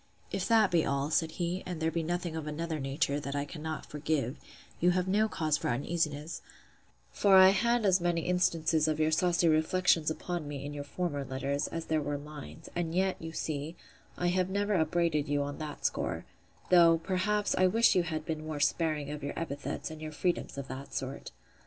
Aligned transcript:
If 0.31 0.47
that 0.47 0.71
be 0.71 0.83
all, 0.83 1.11
said 1.11 1.33
he, 1.33 1.61
and 1.67 1.79
there 1.79 1.91
be 1.91 2.01
nothing 2.01 2.35
of 2.35 2.47
another 2.47 2.79
nature, 2.79 3.19
that 3.19 3.35
I 3.35 3.45
cannot 3.45 3.85
forgive, 3.85 4.39
you 4.79 4.89
have 4.89 5.07
no 5.07 5.29
cause 5.29 5.57
for 5.59 5.67
uneasiness; 5.69 6.41
for 7.11 7.35
I 7.35 7.49
had 7.49 7.85
as 7.85 8.01
many 8.01 8.21
instances 8.21 8.87
of 8.87 8.99
your 8.99 9.11
saucy 9.11 9.47
reflections 9.47 10.09
upon 10.09 10.47
me 10.47 10.65
in 10.65 10.73
your 10.73 10.83
former 10.85 11.23
letters, 11.23 11.67
as 11.67 11.85
there 11.85 12.01
were 12.01 12.17
lines; 12.17 12.67
and 12.75 12.95
yet, 12.95 13.21
you 13.21 13.31
see, 13.31 13.75
I 14.17 14.29
have 14.29 14.49
never 14.49 14.73
upbraided 14.73 15.27
you 15.29 15.43
on 15.43 15.59
that 15.59 15.85
score; 15.85 16.25
though, 16.71 16.97
perhaps, 16.97 17.53
I 17.53 17.67
wished 17.67 17.93
you 17.93 18.01
had 18.01 18.25
been 18.25 18.43
more 18.47 18.59
sparing 18.59 19.11
of 19.11 19.23
your 19.23 19.37
epithets, 19.39 19.91
and 19.91 20.01
your 20.01 20.11
freedoms 20.13 20.57
of 20.57 20.67
that 20.69 20.95
sort. 20.95 21.29